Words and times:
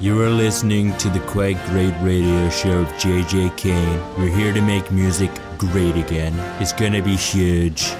You 0.00 0.22
are 0.22 0.30
listening 0.30 0.96
to 0.98 1.08
the 1.08 1.18
Quite 1.18 1.58
Great 1.66 1.92
Radio 2.02 2.48
Show 2.50 2.82
of 2.82 2.86
JJ 3.02 3.56
Kane. 3.56 4.00
We're 4.16 4.28
here 4.28 4.52
to 4.52 4.62
make 4.62 4.92
music 4.92 5.28
great 5.58 5.96
again. 5.96 6.34
It's 6.62 6.72
gonna 6.72 7.02
be 7.02 7.16
huge. 7.16 7.92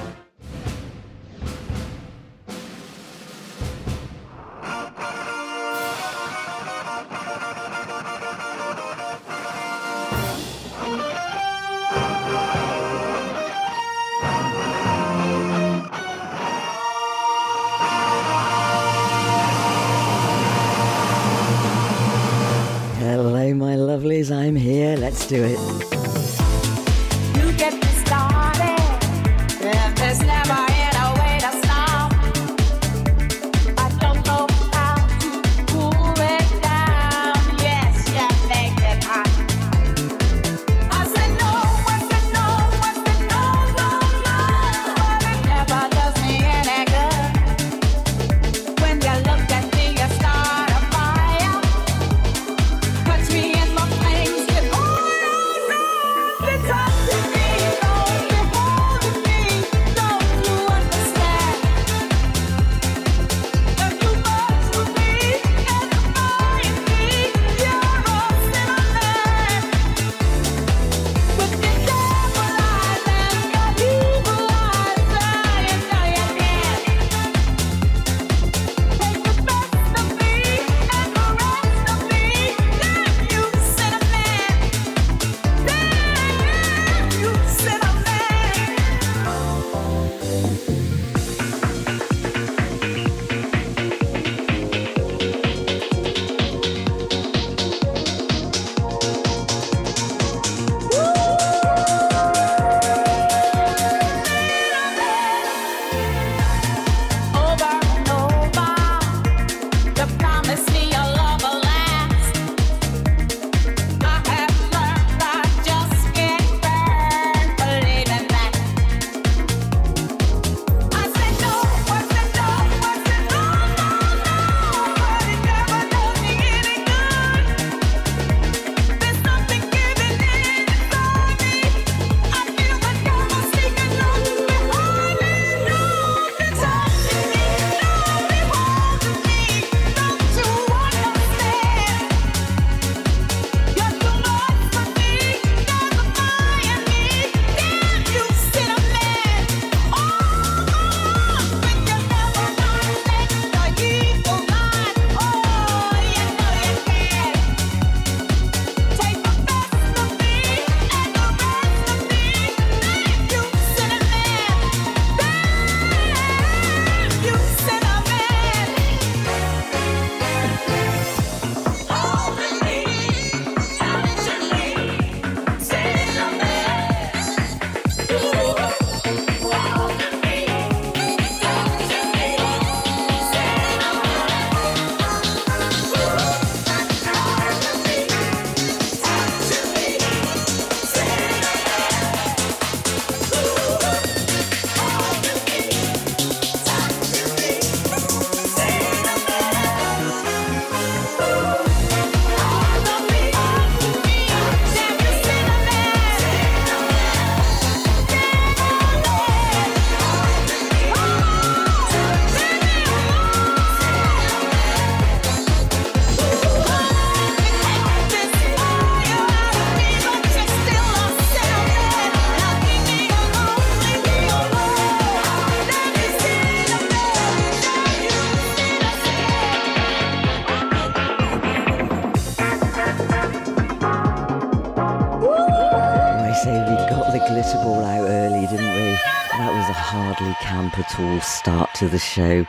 to 241.78 241.88
the 241.88 241.98
show. 241.98 242.44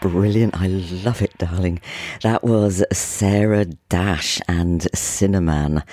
Brilliant. 0.00 0.58
I 0.58 0.68
love 0.68 1.20
it, 1.20 1.36
darling. 1.36 1.80
That 2.22 2.42
was 2.42 2.82
Sarah 2.90 3.66
Dash 3.90 4.40
and 4.48 4.88
Sinner 4.96 5.42
Man, 5.42 5.84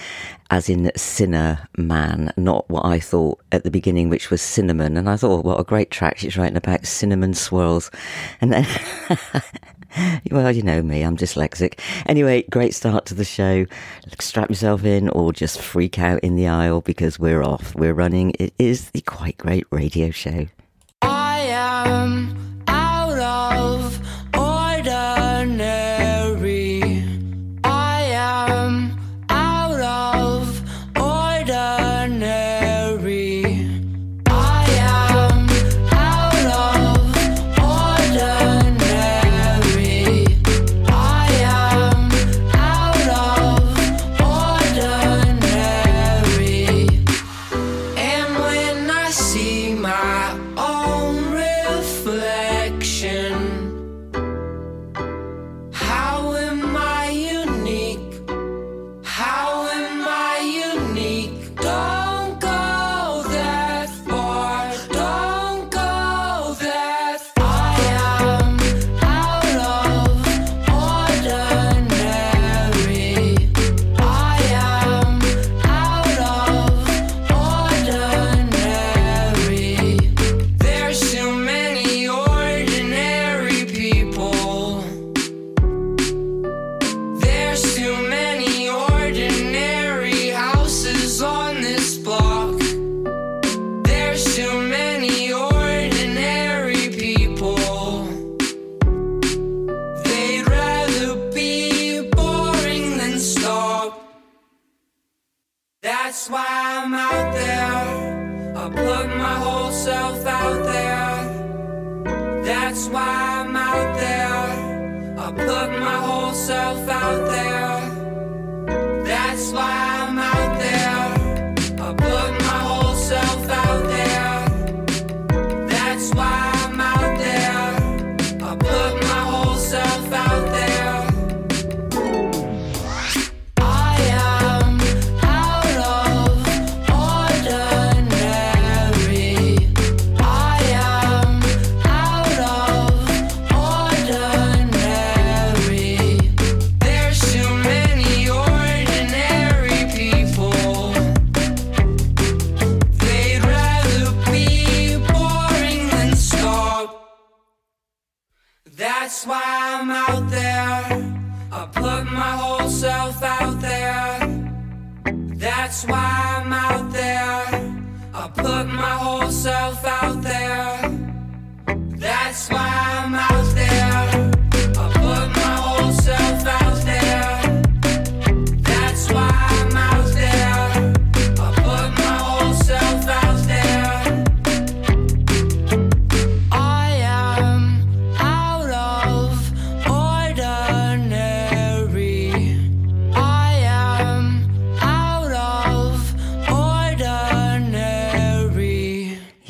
as 0.49 0.69
in 0.69 0.89
Cinnamon, 0.95 1.57
Man, 1.77 2.31
not 2.37 2.69
what 2.69 2.85
I 2.85 3.01
thought 3.01 3.41
at 3.51 3.65
the 3.65 3.71
beginning, 3.71 4.07
which 4.07 4.31
was 4.31 4.41
Cinnamon. 4.41 4.95
And 4.95 5.09
I 5.09 5.17
thought, 5.17 5.39
oh, 5.39 5.41
what 5.41 5.59
a 5.59 5.65
great 5.65 5.91
track 5.91 6.17
she's 6.17 6.37
writing 6.37 6.55
about 6.55 6.85
cinnamon 6.85 7.33
swirls. 7.33 7.91
And 8.39 8.53
then. 8.53 8.65
well, 10.31 10.51
you 10.53 10.63
know 10.63 10.81
me, 10.81 11.01
I'm 11.01 11.17
dyslexic. 11.17 11.79
Anyway, 12.05 12.43
great 12.49 12.73
start 12.73 13.05
to 13.07 13.13
the 13.13 13.25
show. 13.25 13.65
Strap 14.17 14.47
yourself 14.47 14.85
in 14.85 15.09
or 15.09 15.33
just 15.33 15.61
freak 15.61 15.99
out 15.99 16.21
in 16.21 16.37
the 16.37 16.47
aisle 16.47 16.79
because 16.79 17.19
we're 17.19 17.43
off. 17.43 17.75
We're 17.75 17.93
running. 17.93 18.31
It 18.39 18.53
is 18.57 18.91
the 18.91 19.01
Quite 19.01 19.37
Great 19.37 19.67
Radio 19.71 20.09
Show. 20.09 20.47
I 21.01 21.39
am. 21.49 22.16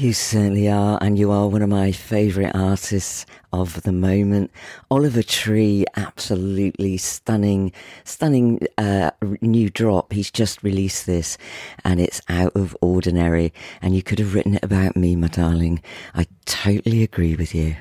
You 0.07 0.13
certainly 0.13 0.69
are, 0.69 0.97
and 1.01 1.19
you 1.19 1.31
are 1.31 1.49
one 1.49 1.61
of 1.61 1.67
my 1.67 1.91
favourite 1.91 2.55
artists 2.55 3.25
of 3.51 3.81
the 3.81 3.91
moment. 3.91 4.51
Oliver 4.89 5.21
Tree, 5.21 5.83
absolutely 5.97 6.95
stunning, 6.95 7.73
stunning 8.05 8.61
uh, 8.77 9.11
new 9.41 9.69
drop. 9.69 10.13
He's 10.13 10.31
just 10.31 10.63
released 10.63 11.07
this, 11.07 11.37
and 11.83 11.99
it's 11.99 12.21
out 12.29 12.55
of 12.55 12.73
ordinary. 12.79 13.51
And 13.81 13.97
you 13.97 14.01
could 14.01 14.19
have 14.19 14.33
written 14.33 14.55
it 14.55 14.63
about 14.63 14.95
me, 14.95 15.17
my 15.17 15.27
darling. 15.27 15.81
I 16.15 16.27
totally 16.45 17.03
agree 17.03 17.35
with 17.35 17.53
you. 17.53 17.75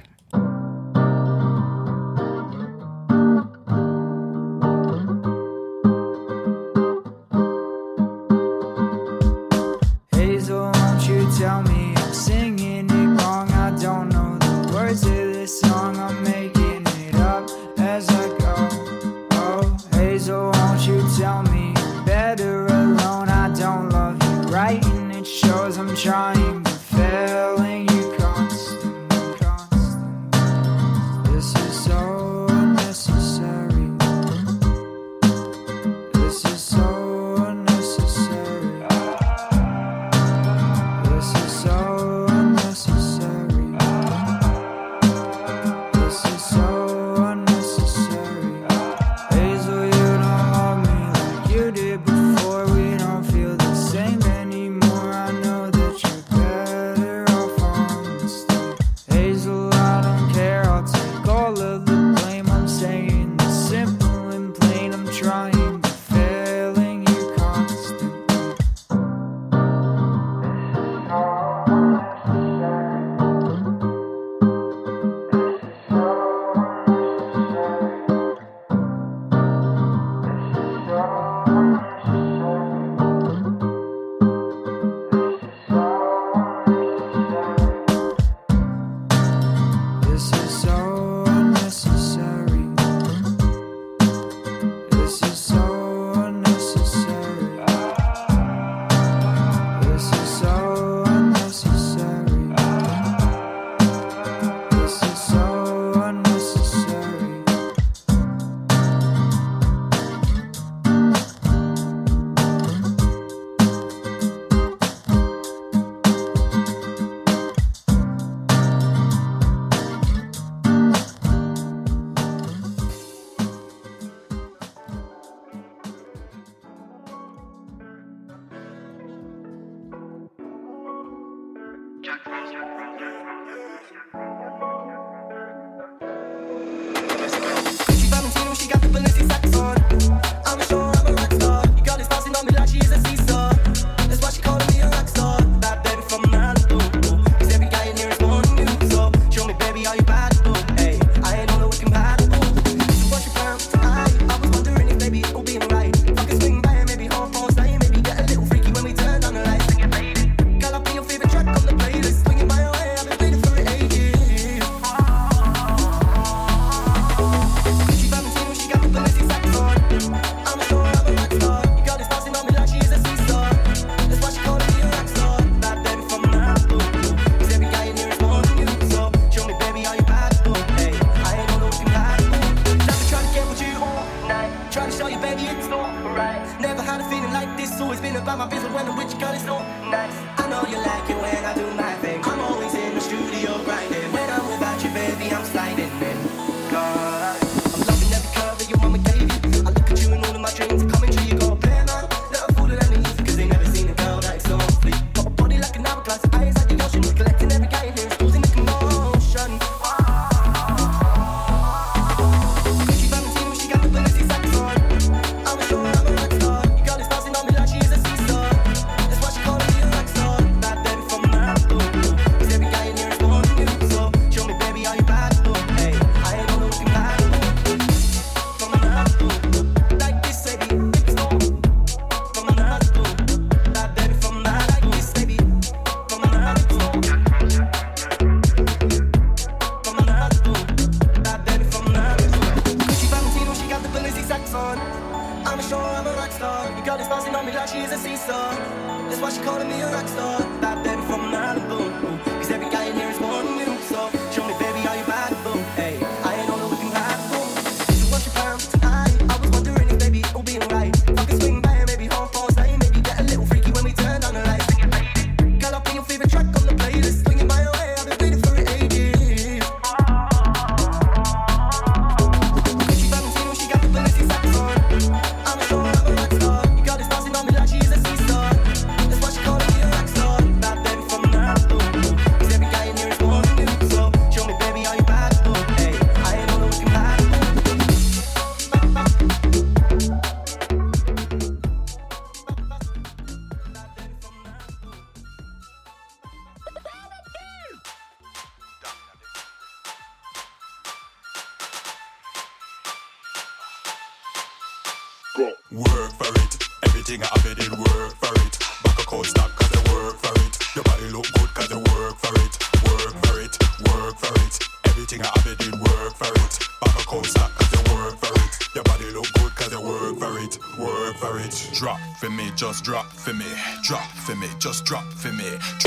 everything 307.09 307.23
I 307.23 307.39
have 307.39 307.47
it, 307.47 307.59
did 307.59 307.79
work 307.79 308.15
for 308.19 308.35
it. 308.35 308.59
Back 308.83 308.99
a 308.99 309.07
cold 309.07 309.27
stock, 309.27 309.55
cause 309.55 309.71
I 309.73 309.95
work 309.95 310.17
for 310.19 310.35
it. 310.43 310.59
Your 310.75 310.85
body 310.85 311.07
look 311.11 311.27
good, 311.35 311.55
cause 311.55 311.71
I 311.71 311.77
work 311.77 312.17
for 312.19 312.35
it. 312.35 312.55
Work 312.83 313.15
for 313.23 313.41
it, 313.41 313.55
work 313.87 314.19
for 314.19 314.35
it. 314.43 314.59
Everything 314.87 315.23
I 315.23 315.31
have 315.35 315.47
it, 315.47 315.59
did 315.59 315.75
work 315.75 316.15
for 316.15 316.35
it. 316.35 316.59
Back 316.81 316.99
a 316.99 317.05
cold 317.07 317.27
stock, 317.27 317.55
cause 317.55 317.75
I 317.75 317.95
work 317.95 318.19
for 318.19 318.35
it. 318.35 318.75
Your 318.75 318.85
body 318.85 319.11
look 319.13 319.31
good, 319.35 319.55
cause 319.55 319.73
I 319.73 319.81
work 319.81 320.19
for 320.19 320.39
it. 320.39 320.59
Work 320.79 321.17
for 321.17 321.39
it. 321.39 321.71
Drop 321.75 322.01
for 322.19 322.31
me, 322.31 322.51
just 322.57 322.83
drop 322.83 323.07
for 323.07 323.33
me. 323.35 323.47
Drop 323.83 324.09
for 324.27 324.35
me, 324.35 324.49
just 324.59 324.85
drop 324.85 325.05
for 325.13 325.33
me. 325.33 325.47
Drop 325.79 325.86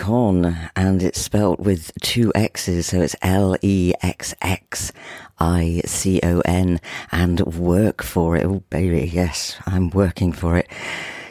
Con, 0.00 0.56
and 0.74 1.02
it's 1.02 1.20
spelt 1.20 1.60
with 1.60 1.92
two 2.00 2.32
X's, 2.34 2.86
so 2.86 3.02
it's 3.02 3.14
L 3.20 3.54
E 3.60 3.92
X 4.00 4.34
X 4.40 4.92
I 5.38 5.82
C 5.84 6.20
O 6.22 6.40
N, 6.46 6.80
and 7.12 7.40
work 7.40 8.02
for 8.02 8.34
it. 8.34 8.46
Oh, 8.46 8.62
baby, 8.70 9.10
yes, 9.12 9.58
I'm 9.66 9.90
working 9.90 10.32
for 10.32 10.56
it. 10.56 10.68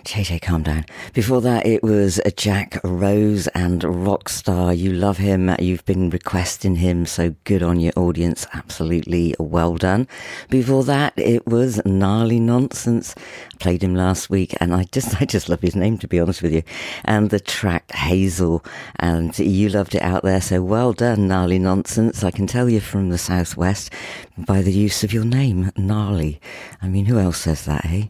JJ, 0.10 0.42
calm 0.42 0.63
down. 0.63 0.88
Before 1.13 1.39
that, 1.42 1.68
it 1.68 1.84
was 1.84 2.20
Jack 2.36 2.80
Rose 2.84 3.46
and 3.50 3.84
Rockstar. 3.84 4.75
You 4.75 4.92
love 4.92 5.18
him. 5.18 5.56
You've 5.60 5.86
been 5.86 6.10
requesting 6.10 6.78
him. 6.78 7.06
So 7.06 7.36
good 7.44 7.62
on 7.62 7.80
your 7.80 7.94
audience. 7.96 8.48
Absolutely 8.56 9.36
well 9.38 9.75
done. 9.75 10.08
Before 10.50 10.84
that, 10.86 11.13
it 11.16 11.46
was 11.46 11.80
Gnarly 11.86 12.39
Nascence. 12.39 13.13
I 13.54 13.58
played 13.60 13.84
him 13.84 13.94
last 13.94 14.32
week 14.32 14.56
and 14.60 14.74
I 14.74 14.86
just, 14.86 15.22
I 15.22 15.25
just 15.25 15.48
love 15.48 15.62
his 15.62 15.75
name, 15.75 16.00
to 16.00 16.08
be 16.08 16.20
honest 16.20 16.42
with 16.42 16.54
you. 16.54 16.63
And 17.06 17.30
the 17.30 17.39
track 17.39 17.92
Hazel. 17.92 18.66
And 18.96 19.38
you 19.38 19.70
loved 19.70 19.94
it 19.94 20.01
out 20.01 20.24
there. 20.24 20.42
So 20.42 20.63
well 20.63 20.92
done, 20.92 21.28
Gnarly 21.28 21.60
Nascence. 21.60 22.24
I 22.24 22.32
can 22.32 22.48
tell 22.48 22.68
you 22.68 22.80
from 22.80 23.10
the 23.10 23.20
Southwest 23.20 23.94
by 24.39 24.63
the 24.63 24.74
use 24.74 25.04
of 25.04 25.13
your 25.13 25.25
name, 25.25 25.72
Gnarly. 25.78 26.42
I 26.82 26.88
mean, 26.88 27.06
who 27.06 27.20
else 27.20 27.38
says 27.38 27.66
that, 27.66 27.86
eh? 27.86 28.08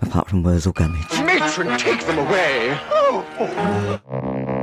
apart 0.00 0.28
from 0.28 0.42
Wurzel 0.42 0.72
Gummidge. 0.72 1.10
Matron, 1.24 1.78
take 1.78 2.04
them 2.06 2.18
away! 2.18 2.78
Oh. 2.90 4.53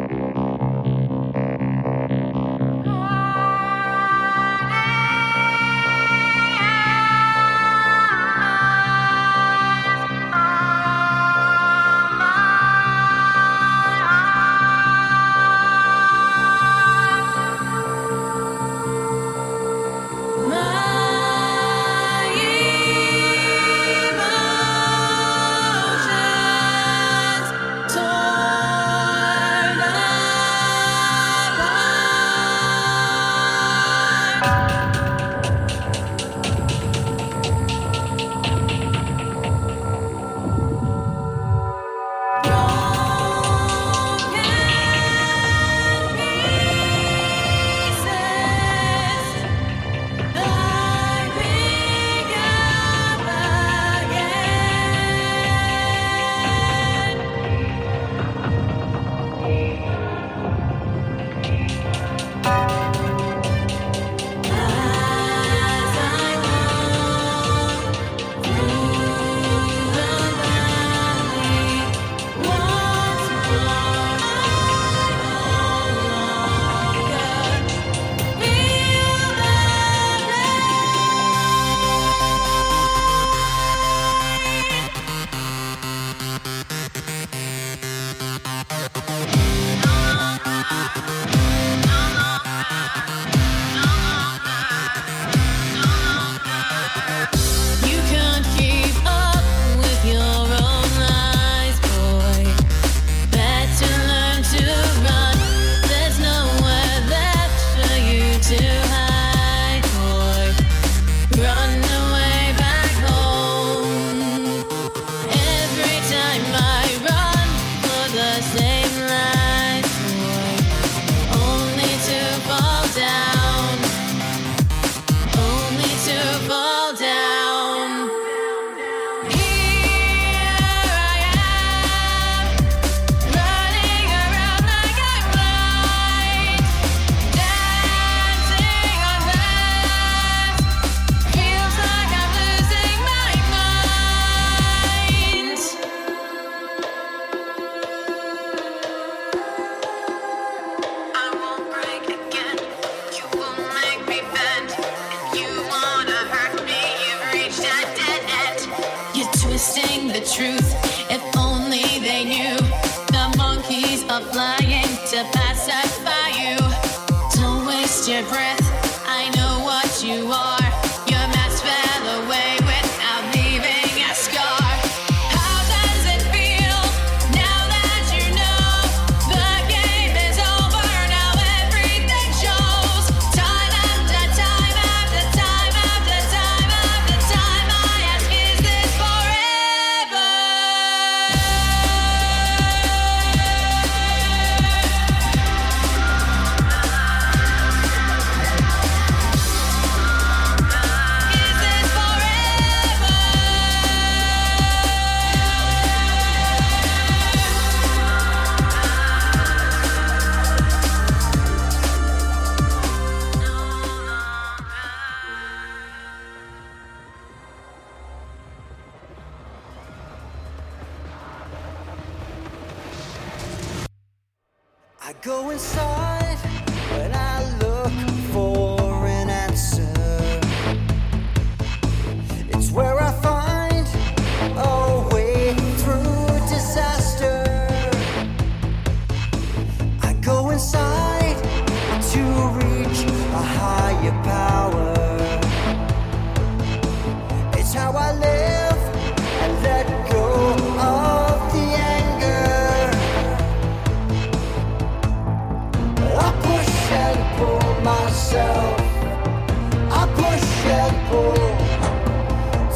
breath. 168.30 168.61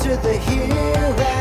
to 0.01 0.15
the 0.21 0.37
hero. 0.37 1.34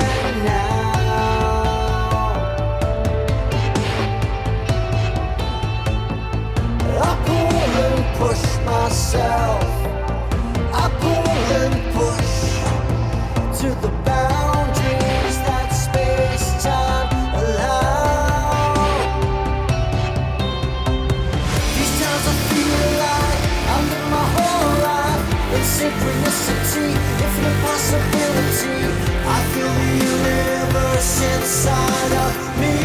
I 27.97 29.41
feel 29.53 29.73
the 29.73 29.91
universe 30.03 31.15
inside 31.35 32.13
of 32.27 32.35
me. 32.61 32.77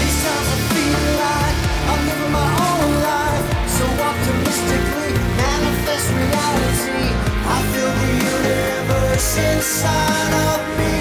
These 0.00 0.18
times 0.24 0.48
I 0.54 0.58
feel 0.74 1.02
like 1.24 1.58
I'm 1.90 2.00
living 2.08 2.32
my 2.32 2.50
own 2.68 2.90
life, 3.12 3.46
so 3.76 3.84
optimistically 4.10 5.12
manifest 5.38 6.06
reality. 6.18 7.04
I 7.46 7.58
feel 7.72 7.92
the 8.02 8.10
universe 8.34 9.30
inside 9.38 10.32
of 10.50 10.60
me. 10.78 10.94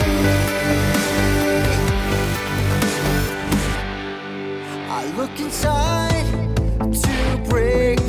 I 4.89 5.02
look 5.17 5.36
inside 5.39 6.28
to 7.02 7.15
break 7.49 7.99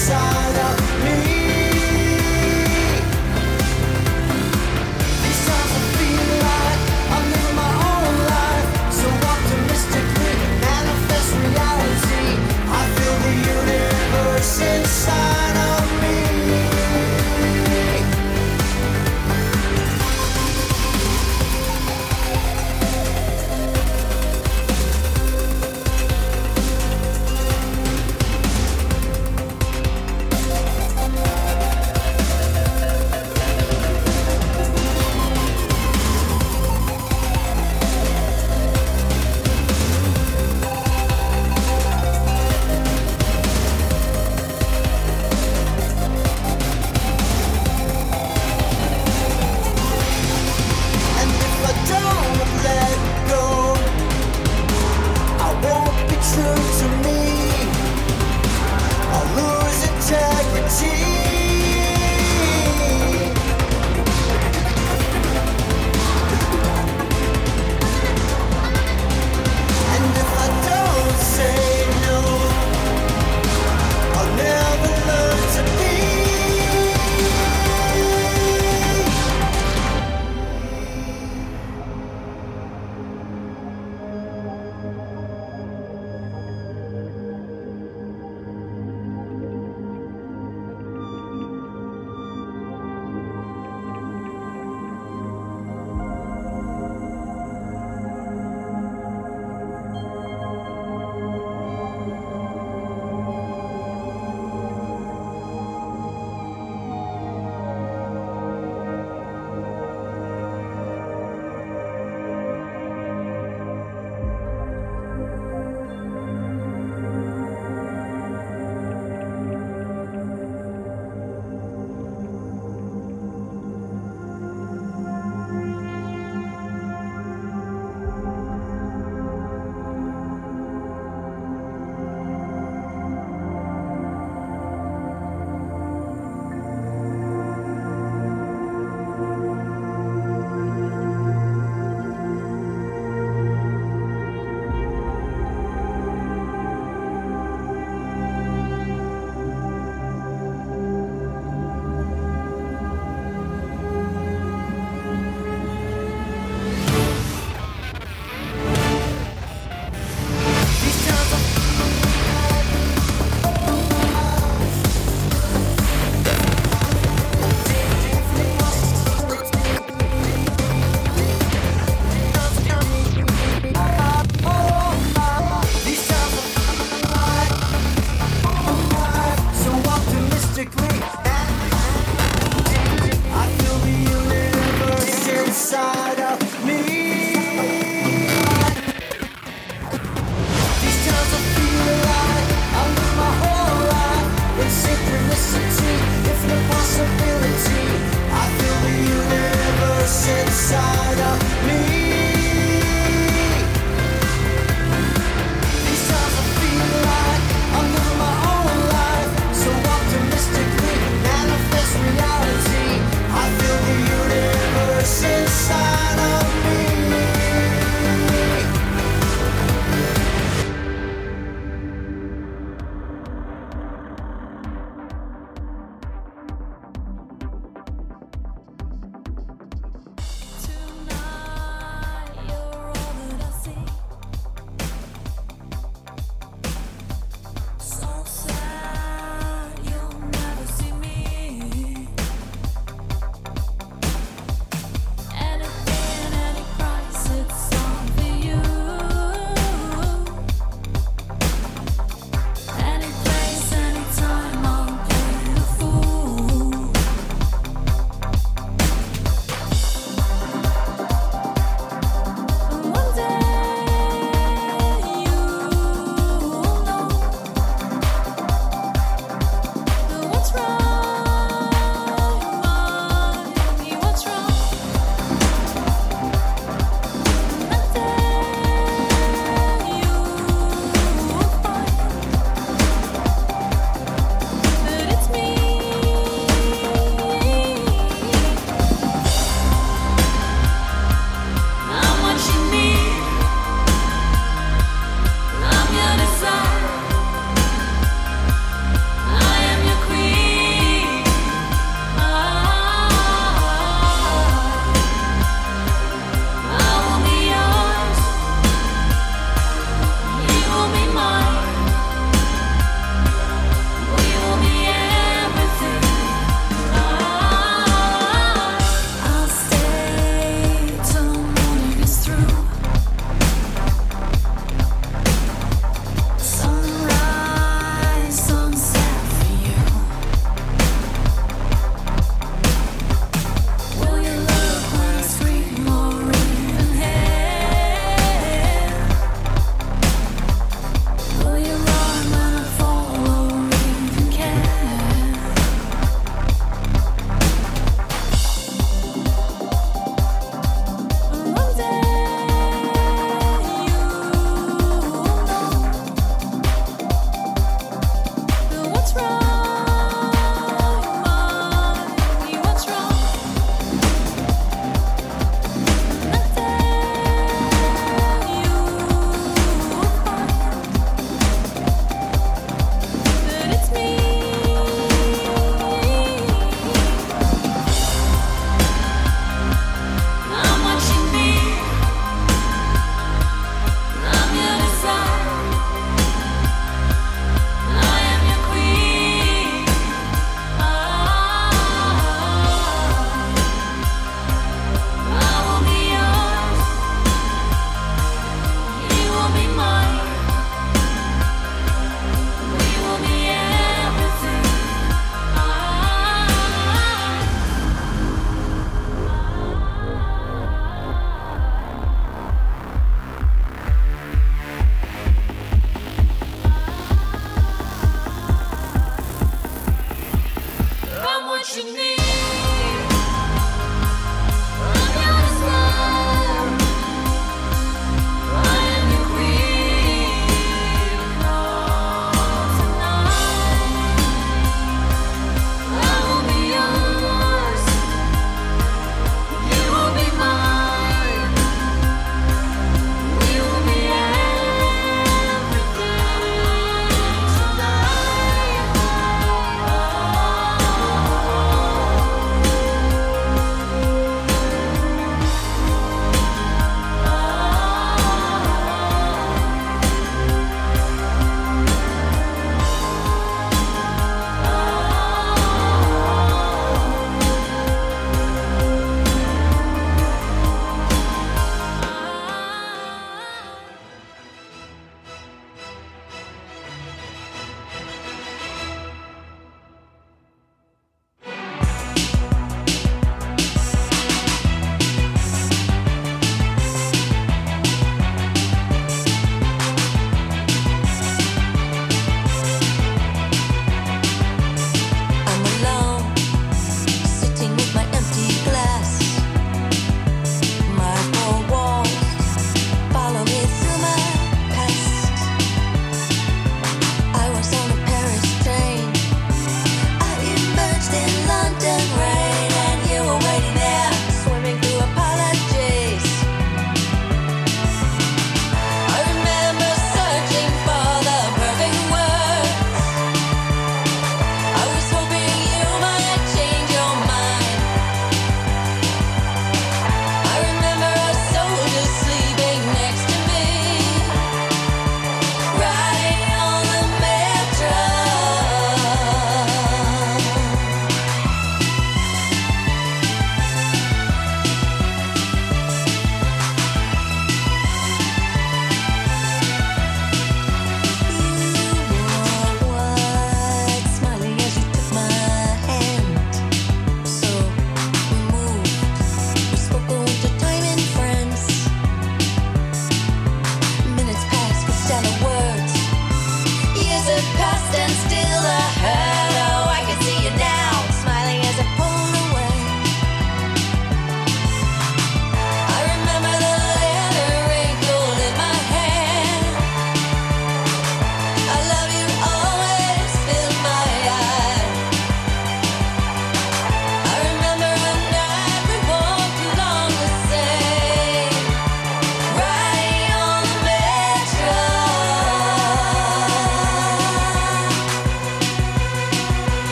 universe 0.00 0.10
inside 0.10 0.89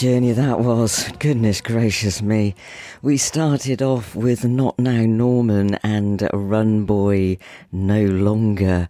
journey 0.00 0.32
that 0.32 0.60
was. 0.60 1.12
Goodness 1.18 1.60
gracious 1.60 2.22
me. 2.22 2.54
We 3.02 3.18
started 3.18 3.82
off 3.82 4.16
with 4.16 4.46
Not 4.46 4.78
Now 4.78 5.02
Norman 5.02 5.74
and 5.82 6.26
Run 6.32 6.86
Boy 6.86 7.36
No 7.70 8.06
Longer. 8.06 8.88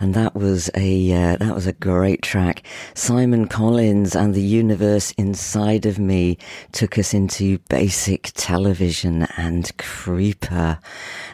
And 0.00 0.14
that 0.14 0.34
was 0.34 0.68
a, 0.74 1.12
uh, 1.12 1.36
that 1.36 1.54
was 1.54 1.68
a 1.68 1.72
great 1.72 2.22
track. 2.22 2.64
Simon 2.94 3.46
Collins 3.46 4.16
and 4.16 4.34
The 4.34 4.42
Universe 4.42 5.12
Inside 5.12 5.86
of 5.86 6.00
Me 6.00 6.36
took 6.72 6.98
us 6.98 7.14
into 7.14 7.58
basic 7.68 8.32
television 8.34 9.28
and 9.36 9.70
Creeper. 9.78 10.80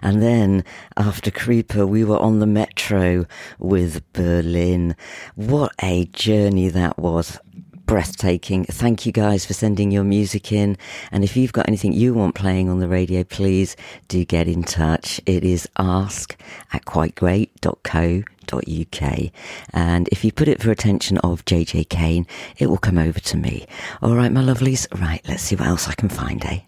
And 0.03 0.23
then 0.23 0.65
after 0.99 1.31
Creeper, 1.31 1.87
we 1.87 2.05
were 2.05 2.19
on 2.19 2.41
the 2.41 2.47
metro 2.47 3.25
with 3.59 4.03
Berlin. 4.13 4.97
What 5.35 5.73
a 5.83 6.05
journey 6.05 6.69
that 6.69 6.99
was 6.99 7.39
breathtaking. 7.87 8.65
Thank 8.65 9.07
you 9.07 9.13
guys 9.13 9.45
for 9.45 9.55
sending 9.55 9.91
your 9.91 10.05
music 10.05 10.53
in. 10.53 10.77
And 11.11 11.25
if 11.25 11.37
you've 11.37 11.53
got 11.53 11.69
anything 11.69 11.93
you 11.93 12.15
want 12.15 12.35
playing 12.35 12.69
on 12.69 12.81
the 12.81 12.89
radio, 12.89 13.25
please 13.25 13.77
do 14.09 14.25
get 14.25 14.49
in 14.49 14.63
touch. 14.63 15.21
It 15.27 15.45
is 15.45 15.69
ask 15.79 16.37
at 16.73 16.85
quite.great.co.uk. 16.85 19.31
And 19.73 20.09
if 20.09 20.25
you 20.25 20.33
put 20.33 20.49
it 20.49 20.63
for 20.63 20.71
attention 20.71 21.19
of 21.19 21.45
JJ 21.45 21.89
Kane, 21.89 22.27
it 22.59 22.67
will 22.67 22.79
come 22.79 22.99
over 22.99 23.21
to 23.21 23.37
me. 23.37 23.67
All 24.03 24.15
right, 24.15 24.33
my 24.33 24.43
lovelies. 24.43 24.87
Right, 25.01 25.21
let's 25.29 25.43
see 25.43 25.57
what 25.57 25.69
else 25.69 25.89
I 25.89 25.95
can 25.95 26.09
find, 26.09 26.45
eh? 26.45 26.61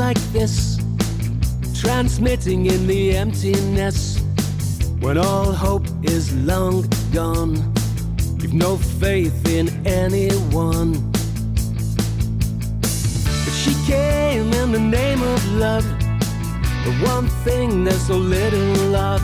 Like 0.00 0.32
this, 0.32 0.78
transmitting 1.78 2.64
in 2.64 2.86
the 2.86 3.14
emptiness. 3.14 4.18
When 4.98 5.18
all 5.18 5.52
hope 5.52 5.86
is 6.02 6.34
long 6.50 6.88
gone, 7.12 7.56
you've 8.40 8.54
no 8.54 8.78
faith 8.78 9.46
in 9.46 9.66
anyone. 9.86 10.92
But 12.80 13.54
she 13.62 13.74
came 13.86 14.50
in 14.60 14.72
the 14.72 14.84
name 14.98 15.22
of 15.22 15.40
love, 15.64 15.84
the 16.86 16.94
one 17.14 17.28
thing 17.44 17.84
there's 17.84 18.06
so 18.06 18.16
little 18.16 18.96
of. 18.96 19.20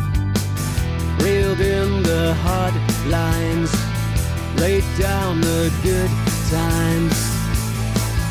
Reeled 1.22 1.60
in 1.60 2.02
the 2.02 2.34
hard 2.44 2.74
lines, 3.06 3.72
laid 4.60 4.84
down 4.98 5.40
the 5.40 5.72
good 5.82 6.10
times. 6.50 7.16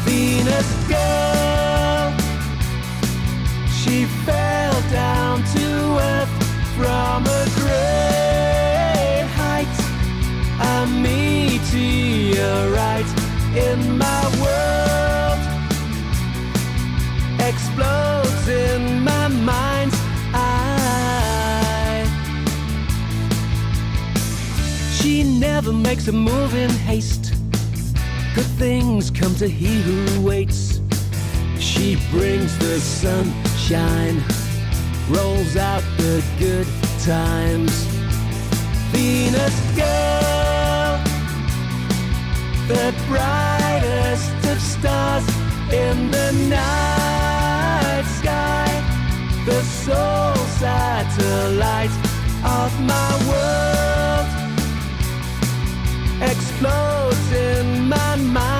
Venus 0.06 0.70
girl, 0.88 1.55
she 3.86 4.06
fell 4.26 4.82
down 4.90 5.44
to 5.44 5.98
earth 6.00 6.30
from 6.76 7.24
a 7.24 7.46
great 7.60 9.26
height. 9.38 9.76
A 10.60 10.88
meteorite 10.88 12.02
in 13.56 13.98
my 14.00 14.24
world 14.42 15.40
explodes 17.40 18.48
in 18.48 19.04
my 19.04 19.28
mind's 19.28 20.00
eye. 20.34 22.06
She 24.94 25.24
never 25.24 25.72
makes 25.72 26.08
a 26.08 26.12
move 26.12 26.56
in 26.56 26.72
haste. 26.72 27.36
Good 28.34 28.52
things 28.58 29.12
come 29.12 29.36
to 29.36 29.48
he 29.48 29.80
who 29.84 30.22
waits. 30.22 30.82
She 31.60 31.98
brings 32.10 32.58
the 32.58 32.80
sunshine, 33.66 34.22
rolls 35.10 35.58
out 35.58 35.84
the 35.98 36.24
good 36.38 36.68
times. 37.04 37.72
Venus 38.92 39.60
girl, 39.76 41.00
the 42.68 42.94
brightest 43.08 44.32
of 44.46 44.62
stars 44.62 45.28
in 45.74 46.12
the 46.12 46.32
night 46.50 48.06
sky, 48.20 48.70
the 49.46 49.62
sole 49.64 50.46
satellite 50.60 51.96
of 52.44 52.72
my 52.82 53.12
world 53.30 54.28
explodes 56.22 57.32
in 57.32 57.90
my 57.90 58.16
mind's 58.16 58.55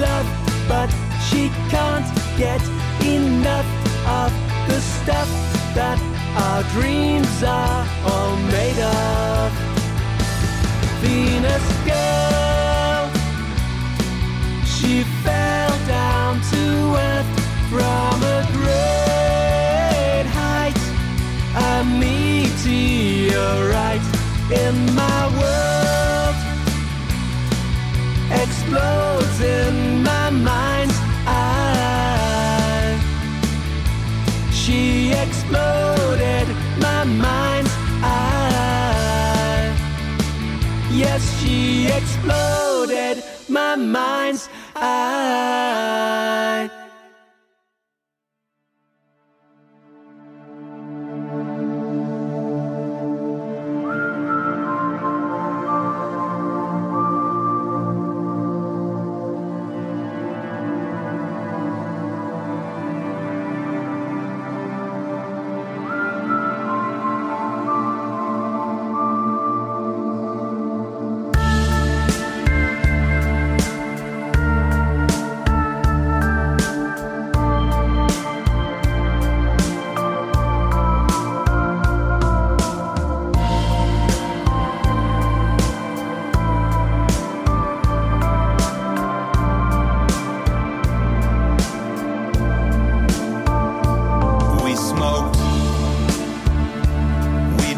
love, 0.00 0.26
but 0.68 0.90
she 1.28 1.50
can't 1.70 2.06
get 2.36 2.62
enough 3.04 3.66
of 4.06 4.32
the 4.68 4.80
stuff 4.80 5.28
that 5.74 5.98
our 6.36 6.62
dreams 6.74 7.42
are 7.42 7.86
all 8.06 8.36
made 8.36 8.78
of. 8.78 9.52
Venus 11.00 11.66
girl, 11.84 13.10
she 14.64 15.04
fell 15.22 15.74
down 15.86 16.40
to 16.52 16.62
earth 17.10 17.30
from 17.70 18.22
a 18.22 18.40
great 18.58 20.26
height, 20.40 20.80
a 21.56 21.84
meteorite 22.00 23.34
in 24.50 24.74
my 24.94 25.28
world 25.38 25.73
explodes 28.64 29.40
in 29.40 30.02
my 30.02 30.30
mind's 30.30 30.98
eye. 31.26 32.98
She 34.52 35.12
exploded 35.12 36.48
my 36.80 37.04
mind's 37.04 37.70
eye. 38.02 39.76
Yes, 40.90 41.22
she 41.40 41.88
exploded 41.88 43.22
my 43.48 43.76
mind's 43.76 44.48
eye. 44.76 46.70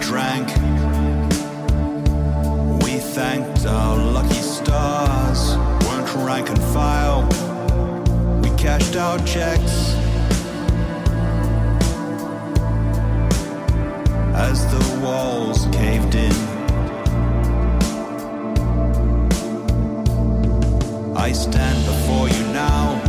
drank. 0.06 0.46
We 2.84 2.98
thanked 2.98 3.66
our 3.66 3.96
lucky 3.96 4.40
stars, 4.56 5.56
weren't 5.84 6.08
rank 6.24 6.48
and 6.48 6.62
file. 6.72 7.22
We 8.40 8.50
cashed 8.56 8.94
our 8.94 9.18
checks. 9.26 9.94
As 14.48 14.58
the 14.74 15.00
walls 15.02 15.66
caved 15.72 16.14
in, 16.14 16.36
I 21.16 21.32
stand 21.32 21.84
before 21.84 22.28
you 22.28 22.44
now. 22.52 23.02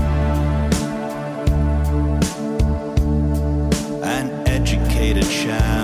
an 4.04 4.48
educated 4.48 5.30
child. 5.30 5.77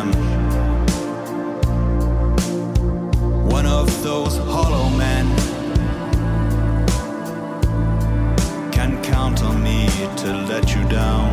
of 3.83 4.01
those 4.01 4.37
hollow 4.37 4.87
men 4.97 5.27
can 8.71 9.03
count 9.03 9.43
on 9.43 9.61
me 9.61 9.87
to 10.15 10.31
let 10.47 10.73
you 10.73 10.87
down. 10.87 11.32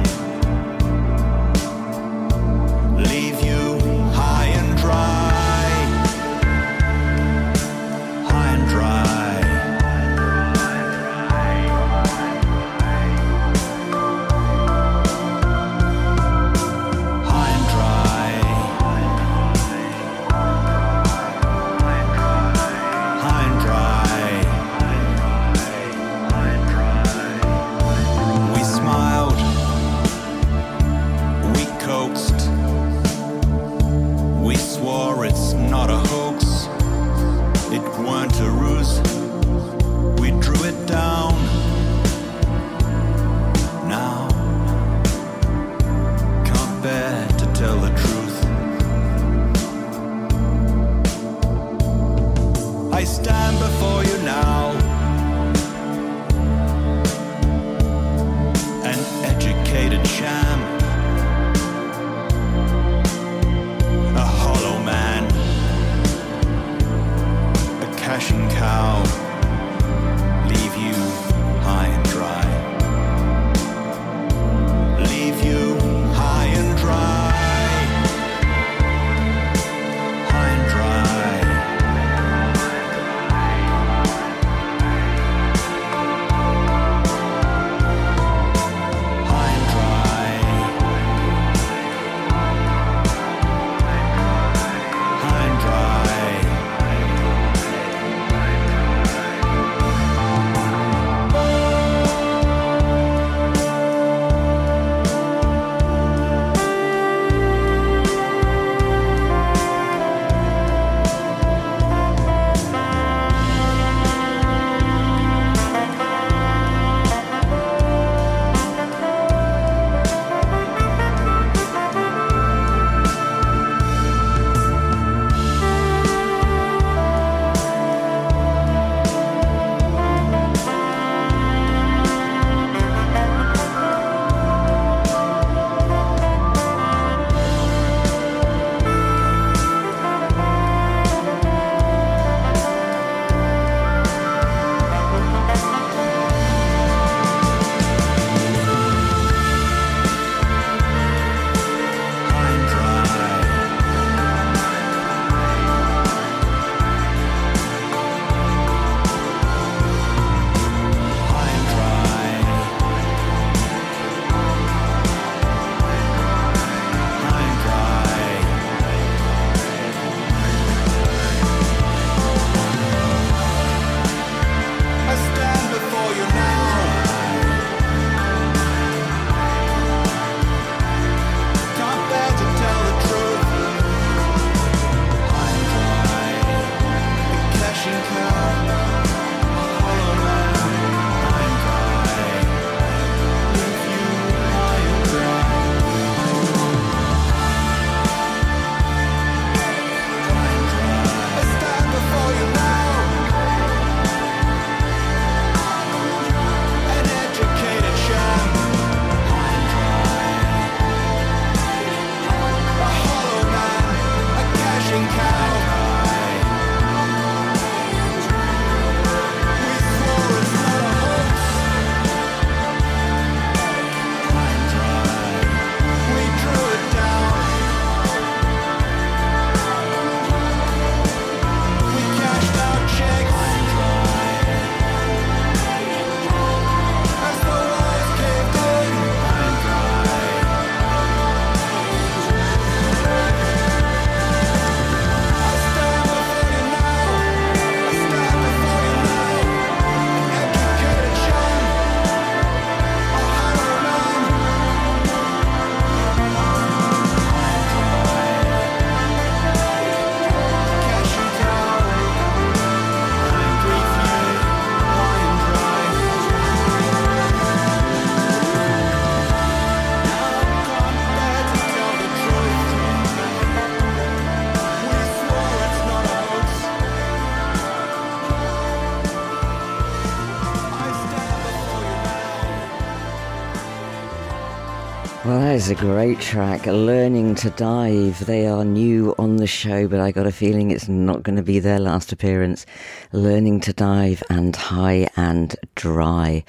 A 285.70 285.74
great 285.74 286.18
track. 286.18 286.66
Learning 286.66 287.34
to 287.36 287.50
Dive. 287.50 288.26
They 288.26 288.46
are 288.46 288.64
new 288.64 289.14
on 289.18 289.36
the 289.36 289.46
show, 289.46 289.86
but 289.86 290.00
I 290.00 290.10
got 290.10 290.26
a 290.26 290.32
feeling 290.32 290.70
it's 290.70 290.88
not 290.88 291.22
going 291.22 291.36
to 291.36 291.42
be 291.42 291.60
their 291.60 291.78
last 291.78 292.12
appearance. 292.12 292.66
Learning 293.12 293.60
to 293.60 293.72
Dive 293.72 294.22
and 294.28 294.56
High 294.56 295.08
and 295.16 295.54
Dry. 295.76 296.44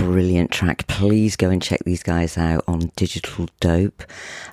Brilliant 0.00 0.50
track. 0.50 0.86
Please 0.86 1.36
go 1.36 1.50
and 1.50 1.60
check 1.60 1.80
these 1.84 2.02
guys 2.02 2.38
out 2.38 2.64
on 2.66 2.90
Digital 2.96 3.48
Dope. 3.60 4.02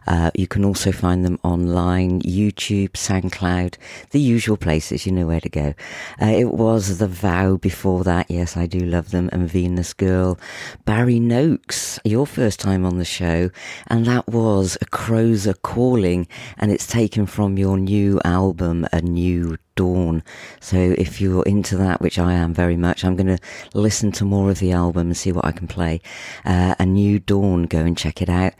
Uh, 0.05 0.29
you 0.35 0.45
can 0.45 0.65
also 0.65 0.91
find 0.91 1.23
them 1.23 1.39
online, 1.41 2.21
YouTube, 2.23 2.91
SoundCloud, 2.91 3.75
the 4.11 4.19
usual 4.19 4.57
places. 4.57 5.05
You 5.05 5.13
know 5.13 5.25
where 5.25 5.39
to 5.39 5.47
go. 5.47 5.73
Uh, 6.21 6.25
it 6.25 6.51
was 6.51 6.97
The 6.97 7.07
Vow 7.07 7.55
before 7.55 8.03
that. 8.03 8.29
Yes, 8.29 8.57
I 8.57 8.65
do 8.65 8.79
love 8.79 9.11
them. 9.11 9.29
And 9.31 9.49
Venus 9.49 9.93
Girl. 9.93 10.37
Barry 10.83 11.17
Noakes, 11.17 11.97
your 12.03 12.27
first 12.27 12.59
time 12.59 12.85
on 12.85 12.97
the 12.97 13.05
show. 13.05 13.49
And 13.87 14.05
that 14.05 14.27
was 14.27 14.77
A 14.81 14.85
Crows 14.85 15.47
Are 15.47 15.53
Calling. 15.53 16.27
And 16.57 16.73
it's 16.73 16.87
taken 16.87 17.25
from 17.25 17.57
your 17.57 17.77
new 17.77 18.19
album, 18.25 18.85
A 18.91 18.99
New 19.01 19.57
Dawn. 19.77 20.23
So 20.59 20.77
if 20.97 21.21
you're 21.21 21.45
into 21.45 21.77
that, 21.77 22.01
which 22.01 22.19
I 22.19 22.33
am 22.33 22.53
very 22.53 22.75
much, 22.75 23.05
I'm 23.05 23.15
going 23.15 23.37
to 23.37 23.39
listen 23.73 24.11
to 24.13 24.25
more 24.25 24.49
of 24.49 24.59
the 24.59 24.73
album 24.73 25.07
and 25.07 25.17
see 25.17 25.31
what 25.31 25.45
I 25.45 25.53
can 25.53 25.67
play. 25.67 26.01
Uh, 26.43 26.75
a 26.77 26.85
New 26.85 27.19
Dawn, 27.19 27.63
go 27.63 27.79
and 27.79 27.97
check 27.97 28.21
it 28.21 28.29
out. 28.29 28.53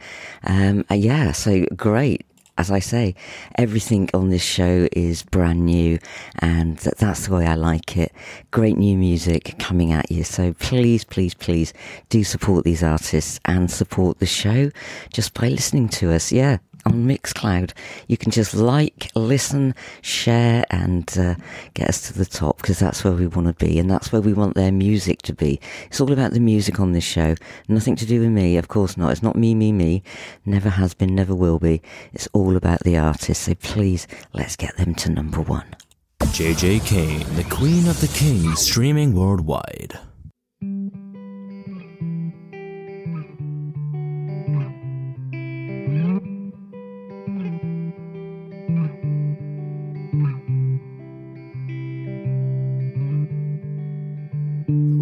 Um, 0.44 0.86
uh, 0.90 0.94
yeah, 0.94 1.32
so 1.32 1.66
great. 1.76 2.24
As 2.56 2.72
I 2.72 2.80
say, 2.80 3.14
everything 3.54 4.10
on 4.12 4.30
this 4.30 4.42
show 4.42 4.88
is 4.90 5.22
brand 5.22 5.64
new, 5.64 6.00
and 6.40 6.76
that's 6.76 7.28
the 7.28 7.34
way 7.34 7.46
I 7.46 7.54
like 7.54 7.96
it. 7.96 8.10
Great 8.50 8.76
new 8.76 8.96
music 8.96 9.54
coming 9.60 9.92
at 9.92 10.10
you. 10.10 10.24
So 10.24 10.54
please, 10.54 11.04
please, 11.04 11.34
please 11.34 11.72
do 12.08 12.24
support 12.24 12.64
these 12.64 12.82
artists 12.82 13.38
and 13.44 13.70
support 13.70 14.18
the 14.18 14.26
show 14.26 14.72
just 15.12 15.34
by 15.34 15.48
listening 15.48 15.88
to 16.00 16.10
us. 16.10 16.32
Yeah, 16.32 16.58
on 16.84 17.06
Mixcloud. 17.06 17.72
You 18.06 18.16
can 18.16 18.30
just 18.30 18.54
like, 18.54 19.10
listen, 19.14 19.74
share, 20.02 20.64
and 20.70 21.08
uh, 21.18 21.34
get 21.74 21.88
us 21.88 22.06
to 22.08 22.12
the 22.12 22.24
top 22.24 22.58
because 22.58 22.78
that's 22.78 23.04
where 23.04 23.12
we 23.12 23.26
want 23.26 23.46
to 23.46 23.64
be 23.64 23.78
and 23.78 23.90
that's 23.90 24.12
where 24.12 24.22
we 24.22 24.32
want 24.32 24.54
their 24.54 24.72
music 24.72 25.22
to 25.22 25.34
be. 25.34 25.60
It's 25.86 26.00
all 26.00 26.12
about 26.12 26.32
the 26.32 26.40
music 26.40 26.80
on 26.80 26.92
this 26.92 27.04
show. 27.04 27.34
Nothing 27.68 27.96
to 27.96 28.06
do 28.06 28.20
with 28.20 28.30
me, 28.30 28.56
of 28.56 28.68
course 28.68 28.96
not. 28.96 29.12
It's 29.12 29.22
not 29.22 29.36
me, 29.36 29.54
me, 29.54 29.72
me. 29.72 30.02
Never 30.44 30.70
has 30.70 30.94
been, 30.94 31.14
never 31.14 31.34
will 31.34 31.58
be. 31.58 31.82
It's 32.12 32.28
all 32.32 32.56
about 32.56 32.80
the 32.80 32.96
artists. 32.96 33.44
So 33.44 33.54
please, 33.54 34.06
let's 34.32 34.56
get 34.56 34.76
them 34.76 34.94
to 34.96 35.10
number 35.10 35.40
one. 35.40 35.74
JJ 36.20 36.86
Kane, 36.86 37.34
the 37.36 37.44
Queen 37.44 37.88
of 37.88 38.00
the 38.00 38.08
Kings, 38.08 38.60
streaming 38.60 39.14
worldwide. 39.14 39.98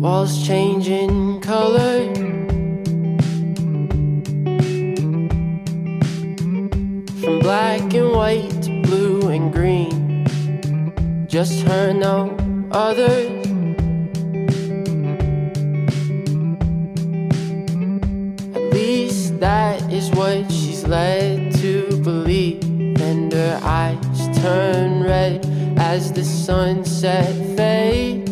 Walls 0.07 0.47
changing 0.47 1.41
color. 1.41 2.15
From 7.21 7.41
black 7.41 7.93
and 7.93 8.13
white 8.13 8.63
to 8.63 8.83
blue 8.83 9.31
and 9.31 9.53
green. 9.53 10.25
Just 11.27 11.67
her, 11.67 11.93
no 11.93 12.37
others. 12.71 13.47
At 18.55 18.73
least 18.73 19.41
that 19.41 19.93
is 19.93 20.09
what 20.13 20.49
she's 20.53 20.87
led 20.87 21.53
to 21.57 22.01
believe. 22.05 22.63
And 23.01 23.33
her 23.33 23.59
eyes 23.61 24.39
turn 24.39 25.03
red 25.03 25.45
as 25.77 26.13
the 26.13 26.25
sunset 26.25 27.35
fades. 27.57 28.26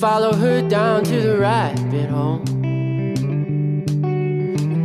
Follow 0.00 0.32
her 0.32 0.66
down 0.66 1.04
to 1.04 1.20
the 1.20 1.36
rabbit 1.36 2.08
hole. 2.08 2.38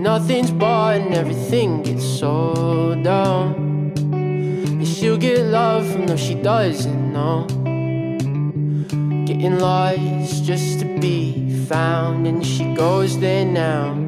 Nothing's 0.03 0.51
bought 0.51 0.97
and 0.97 1.13
everything 1.13 1.83
gets 1.83 2.03
sold 2.03 3.01
down. 3.01 3.93
And 3.95 4.85
she'll 4.85 5.17
get 5.17 5.39
love 5.45 5.89
from 5.89 6.05
those 6.07 6.19
she 6.19 6.35
doesn't 6.35 7.13
know. 7.13 7.47
Getting 9.25 9.57
lost 9.57 10.43
just 10.43 10.81
to 10.81 10.99
be 10.99 11.65
found, 11.69 12.27
and 12.27 12.45
she 12.45 12.73
goes 12.73 13.17
there 13.17 13.45
now. 13.45 14.04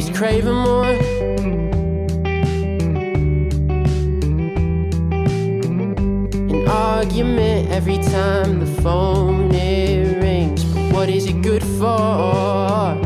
Always 0.00 0.18
craving 0.18 0.54
more. 0.54 0.84
An 6.54 6.68
argument 6.68 7.70
every 7.70 7.98
time 7.98 8.60
the 8.60 8.80
phone 8.82 9.52
it 9.54 10.22
rings. 10.22 10.64
But 10.64 10.92
what 10.92 11.08
is 11.10 11.26
it 11.26 11.42
good 11.42 11.62
for? 11.78 12.99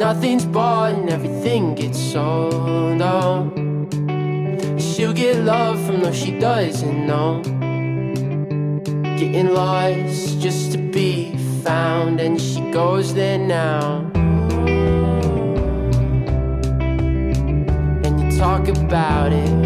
Nothing's 0.00 0.46
bought 0.46 0.94
and 0.94 1.10
everything 1.10 1.74
gets 1.74 1.98
sold 1.98 3.02
on. 3.02 3.52
She'll 4.78 5.12
get 5.12 5.36
love 5.44 5.78
from 5.84 6.00
those 6.00 6.16
she 6.16 6.38
doesn't 6.38 7.06
know. 7.06 7.42
Getting 9.18 9.52
lost 9.52 10.40
just 10.40 10.72
to 10.72 10.78
be 10.78 11.36
found, 11.62 12.18
and 12.18 12.40
she 12.40 12.60
goes 12.72 13.12
there 13.12 13.38
now. 13.38 14.10
And 18.04 18.20
you 18.22 18.38
talk 18.38 18.68
about 18.68 19.34
it. 19.34 19.59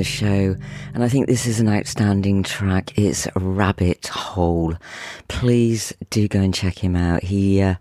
The 0.00 0.04
show, 0.04 0.56
and 0.94 1.04
I 1.04 1.10
think 1.10 1.26
this 1.26 1.46
is 1.46 1.60
an 1.60 1.68
outstanding 1.68 2.42
track. 2.42 2.98
It's 2.98 3.28
Rabbit 3.36 4.06
Hole. 4.06 4.74
Please 5.28 5.92
do 6.08 6.26
go 6.26 6.40
and 6.40 6.54
check 6.54 6.78
him 6.78 6.96
out. 6.96 7.22
He 7.22 7.60
uh, 7.60 7.74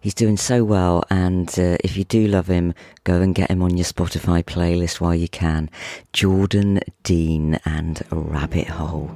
he's 0.00 0.14
doing 0.14 0.36
so 0.36 0.64
well, 0.64 1.04
and 1.10 1.48
uh, 1.56 1.76
if 1.84 1.96
you 1.96 2.02
do 2.02 2.26
love 2.26 2.48
him, 2.48 2.74
go 3.04 3.22
and 3.22 3.36
get 3.36 3.52
him 3.52 3.62
on 3.62 3.76
your 3.76 3.84
Spotify 3.84 4.42
playlist 4.42 5.00
while 5.00 5.14
you 5.14 5.28
can. 5.28 5.70
Jordan 6.12 6.80
Dean 7.04 7.60
and 7.64 8.02
Rabbit 8.10 8.66
Hole. 8.66 9.12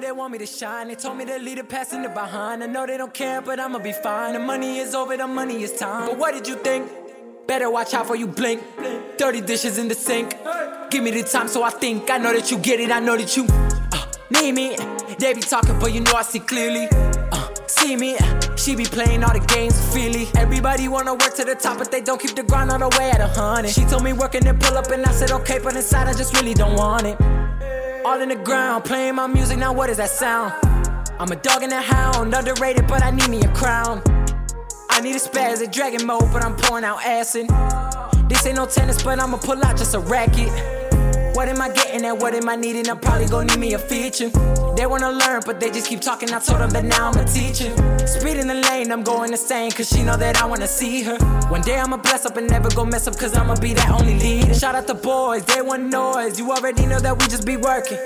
They 0.00 0.12
want 0.12 0.32
me 0.32 0.38
to 0.38 0.46
shine. 0.46 0.88
They 0.88 0.94
told 0.94 1.16
me 1.16 1.24
to 1.24 1.38
lead 1.38 1.58
the 1.58 1.64
past 1.64 1.92
in 1.92 2.02
the 2.02 2.08
behind. 2.08 2.62
I 2.62 2.66
know 2.66 2.86
they 2.86 2.96
don't 2.96 3.12
care, 3.12 3.40
but 3.40 3.60
I'ma 3.60 3.78
be 3.78 3.92
fine. 3.92 4.32
The 4.32 4.38
money 4.38 4.78
is 4.78 4.94
over, 4.94 5.16
the 5.16 5.26
money 5.26 5.62
is 5.62 5.78
time. 5.78 6.08
But 6.08 6.18
what 6.18 6.34
did 6.34 6.48
you 6.48 6.56
think? 6.56 6.90
Better 7.46 7.70
watch 7.70 7.94
out 7.94 8.06
for 8.06 8.16
you 8.16 8.26
blink. 8.26 8.62
Dirty 9.16 9.40
dishes 9.40 9.78
in 9.78 9.88
the 9.88 9.94
sink. 9.94 10.36
Give 10.90 11.02
me 11.02 11.10
the 11.10 11.22
time 11.22 11.48
so 11.48 11.62
I 11.62 11.70
think. 11.70 12.10
I 12.10 12.18
know 12.18 12.32
that 12.32 12.50
you 12.50 12.58
get 12.58 12.80
it, 12.80 12.90
I 12.90 13.00
know 13.00 13.16
that 13.16 13.36
you 13.36 13.46
uh, 13.48 14.06
need 14.30 14.52
me. 14.52 14.76
They 15.18 15.34
be 15.34 15.40
talking, 15.40 15.78
but 15.78 15.92
you 15.92 16.00
know 16.00 16.12
I 16.14 16.22
see 16.22 16.40
clearly. 16.40 16.88
Uh, 16.90 17.48
see 17.66 17.96
me, 17.96 18.16
she 18.56 18.74
be 18.74 18.84
playing 18.84 19.22
all 19.22 19.32
the 19.32 19.44
games 19.46 19.78
freely. 19.92 20.28
Everybody 20.36 20.88
wanna 20.88 21.12
work 21.12 21.34
to 21.36 21.44
the 21.44 21.54
top, 21.54 21.78
but 21.78 21.90
they 21.90 22.00
don't 22.00 22.20
keep 22.20 22.34
the 22.34 22.42
grind 22.42 22.70
all 22.70 22.78
the 22.78 22.96
way 22.98 23.10
at 23.10 23.20
a 23.20 23.28
hundred. 23.28 23.70
She 23.70 23.84
told 23.84 24.02
me 24.02 24.12
working 24.12 24.46
and 24.46 24.60
pull 24.60 24.76
up, 24.76 24.90
and 24.90 25.04
I 25.04 25.12
said 25.12 25.30
okay, 25.30 25.58
but 25.62 25.76
inside 25.76 26.08
I 26.08 26.14
just 26.14 26.34
really 26.36 26.54
don't 26.54 26.74
want 26.74 27.06
it. 27.06 27.35
All 28.06 28.20
in 28.20 28.28
the 28.28 28.36
ground, 28.36 28.84
playing 28.84 29.16
my 29.16 29.26
music, 29.26 29.58
now 29.58 29.72
what 29.72 29.88
does 29.88 29.96
that 29.96 30.10
sound? 30.10 30.52
I'm 31.18 31.32
a 31.32 31.34
dog 31.34 31.64
and 31.64 31.72
a 31.72 31.80
hound, 31.80 32.32
underrated, 32.32 32.86
but 32.86 33.02
I 33.02 33.10
need 33.10 33.28
me 33.28 33.40
a 33.40 33.52
crown. 33.52 34.00
I 34.90 35.00
need 35.00 35.16
a 35.16 35.18
spaz, 35.18 35.60
a 35.60 35.66
dragon 35.66 36.06
mode, 36.06 36.30
but 36.32 36.44
I'm 36.44 36.54
pouring 36.54 36.84
out 36.84 37.04
acid. 37.04 37.48
This 38.28 38.46
ain't 38.46 38.58
no 38.58 38.66
tennis, 38.66 39.02
but 39.02 39.18
I'ma 39.18 39.38
pull 39.38 39.60
out 39.64 39.76
just 39.76 39.92
a 39.96 39.98
racket. 39.98 40.52
What 41.36 41.50
am 41.50 41.60
I 41.60 41.68
getting 41.68 42.02
at? 42.06 42.16
What 42.16 42.32
am 42.32 42.48
I 42.48 42.56
needing? 42.56 42.88
I'm 42.88 42.98
probably 42.98 43.26
gonna 43.26 43.44
need 43.52 43.58
me 43.58 43.74
a 43.74 43.78
feature. 43.78 44.30
They 44.74 44.86
wanna 44.86 45.12
learn, 45.12 45.42
but 45.44 45.60
they 45.60 45.70
just 45.70 45.86
keep 45.86 46.00
talking. 46.00 46.32
I 46.32 46.38
told 46.38 46.62
them 46.62 46.70
that 46.70 46.86
now 46.86 47.10
I'm 47.10 47.18
a 47.18 47.26
teacher. 47.26 47.68
Speed 48.06 48.38
in 48.38 48.46
the 48.48 48.54
lane, 48.54 48.90
I'm 48.90 49.02
going 49.02 49.32
insane, 49.32 49.70
cause 49.70 49.86
she 49.86 50.02
know 50.02 50.16
that 50.16 50.40
I 50.40 50.46
wanna 50.46 50.66
see 50.66 51.02
her. 51.02 51.18
One 51.50 51.60
day 51.60 51.78
I'ma 51.78 51.98
bless 51.98 52.24
up 52.24 52.38
and 52.38 52.48
never 52.48 52.70
go 52.70 52.86
mess 52.86 53.06
up, 53.06 53.18
cause 53.18 53.36
I'ma 53.36 53.56
be 53.56 53.74
that 53.74 53.90
only 53.90 54.18
leader. 54.18 54.54
Shout 54.54 54.74
out 54.74 54.86
the 54.86 54.94
boys, 54.94 55.44
they 55.44 55.60
want 55.60 55.82
noise. 55.82 56.38
You 56.38 56.50
already 56.52 56.86
know 56.86 57.00
that 57.00 57.18
we 57.18 57.26
just 57.28 57.44
be 57.44 57.58
working. 57.58 57.98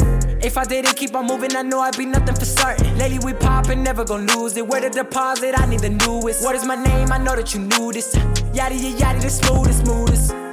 If 0.43 0.59
I 0.59 0.65
didn't 0.65 0.97
keep 0.97 1.15
on 1.15 1.29
moving, 1.29 1.55
I 1.55 1.63
know 1.63 1.79
I'd 1.79 1.97
be 1.97 2.07
nothing 2.07 2.35
for 2.35 2.45
certain. 2.45 2.99
Lately 2.99 3.21
we 3.21 3.33
poppin', 3.33 3.85
never 3.85 4.05
gon' 4.05 4.27
lose 4.27 4.57
it. 4.57 4.67
Where 4.67 4.81
the 4.81 4.91
deposit? 4.91 5.57
I 5.57 5.67
need 5.67 5.81
the 5.81 5.91
newest. 5.91 6.43
What 6.43 6.57
is 6.57 6.65
my 6.67 6.75
name? 6.75 7.13
I 7.13 7.19
know 7.19 7.37
that 7.37 7.55
you 7.55 7.61
knew 7.61 7.93
this. 7.93 8.13
Yaddy, 8.57 8.99
yaddy, 8.99 9.23
the 9.23 9.31
smoothest, 9.31 9.87
smoothest. 9.87 10.50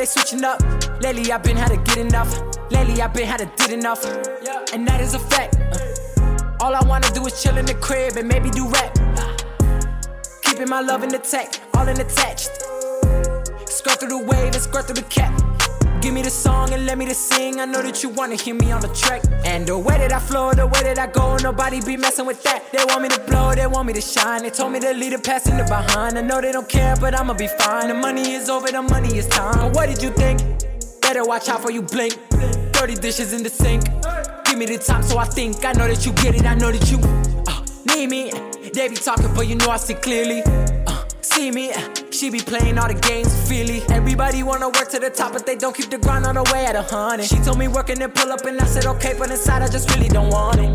They 0.00 0.06
switching 0.06 0.42
up. 0.44 0.62
Lately 1.02 1.30
I've 1.30 1.42
been 1.42 1.58
had 1.58 1.68
to 1.68 1.76
get 1.76 1.98
enough. 1.98 2.32
Lately 2.70 3.02
I've 3.02 3.12
been 3.12 3.26
had 3.26 3.40
to 3.40 3.52
did 3.56 3.78
enough. 3.78 4.02
And 4.72 4.88
that 4.88 4.98
is 5.02 5.12
a 5.12 5.18
fact. 5.18 5.56
Uh, 5.56 6.64
all 6.64 6.74
I 6.74 6.82
wanna 6.86 7.10
do 7.12 7.26
is 7.26 7.42
chill 7.42 7.58
in 7.58 7.66
the 7.66 7.74
crib 7.74 8.16
and 8.16 8.26
maybe 8.26 8.48
do 8.48 8.66
rap. 8.66 8.94
Keeping 10.42 10.70
my 10.70 10.80
love 10.80 11.02
in 11.02 11.10
the 11.10 11.18
tech, 11.18 11.60
all 11.74 11.86
in 11.86 12.00
attached. 12.00 12.50
Skirt 13.68 14.00
through 14.00 14.08
the 14.08 14.24
wave 14.26 14.54
and 14.54 14.62
skirt 14.62 14.86
through 14.86 14.94
the 14.94 15.08
cap. 15.10 15.49
Give 16.00 16.14
me 16.14 16.22
the 16.22 16.30
song 16.30 16.72
and 16.72 16.86
let 16.86 16.96
me 16.96 17.04
to 17.04 17.14
sing. 17.14 17.60
I 17.60 17.66
know 17.66 17.82
that 17.82 18.02
you 18.02 18.08
wanna 18.08 18.34
hear 18.34 18.54
me 18.54 18.72
on 18.72 18.80
the 18.80 18.88
track. 18.88 19.22
And 19.44 19.66
the 19.66 19.76
way 19.76 19.98
that 19.98 20.12
I 20.12 20.18
flow, 20.18 20.50
the 20.54 20.66
way 20.66 20.82
that 20.82 20.98
I 20.98 21.06
go, 21.06 21.36
nobody 21.36 21.82
be 21.82 21.98
messing 21.98 22.24
with 22.24 22.42
that. 22.44 22.72
They 22.72 22.82
want 22.86 23.02
me 23.02 23.10
to 23.10 23.20
blow, 23.20 23.54
they 23.54 23.66
want 23.66 23.86
me 23.86 23.92
to 23.92 24.00
shine. 24.00 24.42
They 24.42 24.48
told 24.50 24.72
me 24.72 24.80
to 24.80 24.94
lead 24.94 25.12
the 25.12 25.18
past 25.18 25.46
in 25.48 25.58
the 25.58 25.64
behind. 25.64 26.16
I 26.16 26.22
know 26.22 26.40
they 26.40 26.52
don't 26.52 26.66
care, 26.66 26.96
but 26.96 27.14
I'ma 27.14 27.34
be 27.34 27.48
fine. 27.48 27.88
The 27.88 27.94
money 27.94 28.32
is 28.32 28.48
over, 28.48 28.68
the 28.68 28.80
money 28.80 29.18
is 29.18 29.26
time. 29.28 29.72
What 29.74 29.90
did 29.90 30.02
you 30.02 30.10
think? 30.10 30.40
Better 31.02 31.22
watch 31.22 31.50
out 31.50 31.60
for 31.60 31.70
you 31.70 31.82
blink. 31.82 32.16
Dirty 32.72 32.94
dishes 32.94 33.34
in 33.34 33.42
the 33.42 33.50
sink. 33.50 33.84
Give 34.46 34.56
me 34.56 34.64
the 34.64 34.78
time 34.78 35.02
so 35.02 35.18
I 35.18 35.26
think. 35.26 35.66
I 35.66 35.72
know 35.72 35.86
that 35.86 36.06
you 36.06 36.12
get 36.14 36.34
it, 36.34 36.46
I 36.46 36.54
know 36.54 36.72
that 36.72 36.90
you 36.90 36.98
uh, 37.46 37.94
need 37.94 38.08
me. 38.08 38.30
They 38.72 38.88
be 38.88 38.96
talking, 38.96 39.34
but 39.34 39.46
you 39.46 39.56
know 39.56 39.68
I 39.68 39.76
see 39.76 39.94
clearly. 39.94 40.79
See 41.32 41.50
me, 41.50 41.72
she 42.10 42.28
be 42.28 42.40
playing 42.40 42.76
all 42.78 42.88
the 42.88 42.94
games 42.94 43.32
freely. 43.46 43.82
Everybody 43.88 44.42
wanna 44.42 44.68
work 44.68 44.88
to 44.90 44.98
the 44.98 45.10
top, 45.10 45.32
but 45.32 45.46
they 45.46 45.56
don't 45.56 45.74
keep 45.74 45.88
the 45.88 45.98
grind 45.98 46.26
on 46.26 46.34
the 46.34 46.42
way 46.52 46.66
at 46.66 46.74
a 46.74 46.82
hundred. 46.82 47.26
She 47.26 47.38
told 47.38 47.58
me 47.58 47.68
work 47.68 47.88
and 47.88 48.14
pull 48.14 48.32
up, 48.32 48.44
and 48.44 48.60
I 48.60 48.66
said 48.66 48.86
okay, 48.86 49.14
but 49.16 49.30
inside 49.30 49.62
I 49.62 49.68
just 49.68 49.88
really 49.94 50.08
don't 50.08 50.28
want 50.28 50.58
it. 50.58 50.70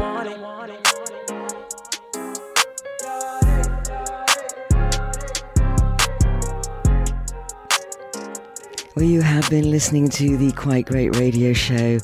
Well, 8.96 9.04
you 9.04 9.22
have 9.22 9.50
been 9.50 9.70
listening 9.70 10.08
to 10.12 10.38
the 10.38 10.54
Quite 10.54 10.86
Great 10.86 11.18
Radio 11.18 11.52
Show. 11.52 12.00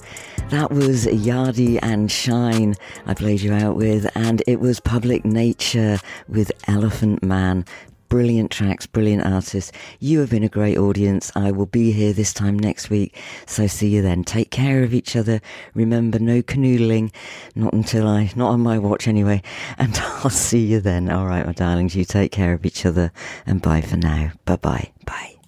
That 0.50 0.70
was 0.72 1.06
Yardi 1.06 1.80
and 1.82 2.12
Shine 2.12 2.76
I 3.06 3.14
played 3.14 3.40
you 3.40 3.54
out 3.54 3.78
with, 3.78 4.06
and 4.14 4.44
it 4.46 4.60
was 4.60 4.82
Public 4.82 5.24
Nature 5.24 6.00
with 6.28 6.52
Elephant 6.68 7.24
Man. 7.24 7.64
Brilliant 8.12 8.52
tracks, 8.52 8.86
brilliant 8.86 9.26
artists. 9.26 9.72
You 10.02 10.20
have 10.20 10.30
been 10.30 10.44
a 10.44 10.50
great 10.50 10.78
audience. 10.78 11.32
I 11.34 11.52
will 11.52 11.66
be 11.66 11.94
here 11.94 12.12
this 12.12 12.34
time 12.34 12.60
next 12.60 12.90
week, 12.90 13.18
so 13.46 13.68
see 13.68 13.88
you 13.88 14.02
then. 14.02 14.26
Take 14.26 14.52
care 14.52 14.84
of 14.84 14.94
each 14.94 15.16
other. 15.16 15.40
Remember, 15.76 16.20
no 16.20 16.42
canoodling. 16.42 17.14
Not 17.56 17.72
until 17.72 18.10
I, 18.10 18.30
not 18.36 18.50
on 18.50 18.60
my 18.60 18.78
watch 18.80 19.08
anyway. 19.08 19.42
And 19.78 19.96
I'll 19.96 20.30
see 20.30 20.66
you 20.66 20.82
then. 20.82 21.10
All 21.10 21.26
right, 21.26 21.46
my 21.46 21.54
darlings, 21.54 21.96
you 21.96 22.04
take 22.04 22.34
care 22.34 22.52
of 22.52 22.66
each 22.66 22.86
other, 22.86 23.14
and 23.46 23.62
bye 23.62 23.80
for 23.80 23.96
now. 23.96 24.34
Bye 24.44 24.58
bye. 24.58 24.92
Bye. 25.06 25.41